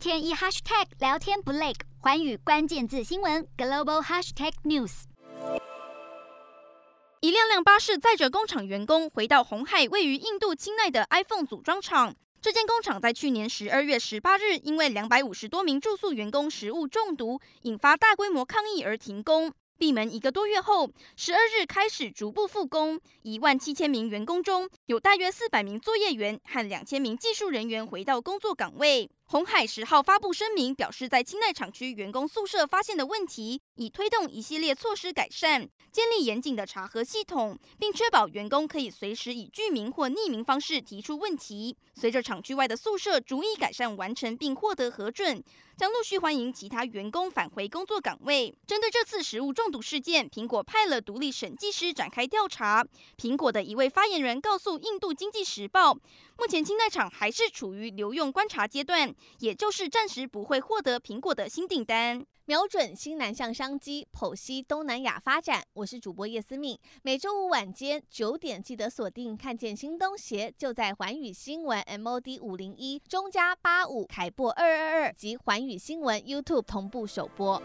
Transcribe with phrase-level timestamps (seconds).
[0.00, 5.02] 天一 hashtag 聊天不累，环宇关键字新闻 global hashtag news。
[7.20, 12.16] 一辆辆巴士载着工厂员工回到红海位于印度钦奈的 iPhone 组装厂。
[12.40, 19.52] 这间工厂在去年十二月十八日，因为两百五十多名住宿员工食物中毒，引发大规模抗议而停工。
[19.80, 23.00] 闭门一个多月后，十二日开始逐步复工。
[23.22, 29.10] 一万七千名员工中，有大约四百名作业员和两千名技术人员回到工作岗位。
[29.24, 41.76] 红海十号发布声明，表示在青奈厂区员工宿舍发现的问题，已推动一系列措施改善，建立严谨的查核系统，并确保员工可以随时以具名或匿名方式提出问题。
[41.94, 45.42] 随着厂区外的宿舍逐一改善完成并获得核准，
[45.76, 48.54] 将陆续欢迎其他员工返回工作岗位。
[48.66, 52.86] 针对这次食物中毒事件，苹果派了独立审计师展开调查。
[53.18, 55.92] 苹果的一位发言人告诉《印度经济时报》，
[56.38, 59.14] 目前钦奈厂还是处于留用观察阶段。
[59.40, 62.24] 也就是暂时不会获得苹果的新订单。
[62.46, 65.62] 瞄准新南向商机，剖析东南亚发展。
[65.80, 77.62] 我是主播叶思敏，每周五晚间九点记得锁定，看见新东邪就在环宇新闻 MOD 五零一中加八五凯播二二二及环宇新闻 YouTube 同步首播。